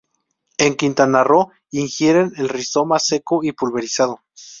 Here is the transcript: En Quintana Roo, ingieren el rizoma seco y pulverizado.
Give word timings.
En 0.57 0.75
Quintana 0.77 1.23
Roo, 1.23 1.51
ingieren 1.69 2.33
el 2.37 2.49
rizoma 2.49 2.97
seco 2.97 3.43
y 3.43 3.51
pulverizado. 3.51 4.19